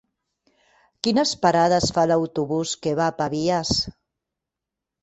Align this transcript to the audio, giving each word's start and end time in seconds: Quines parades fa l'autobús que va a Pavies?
Quines 1.07 1.33
parades 1.43 1.91
fa 1.99 2.07
l'autobús 2.13 2.75
que 2.87 2.97
va 3.03 3.07
a 3.13 3.17
Pavies? 3.21 3.79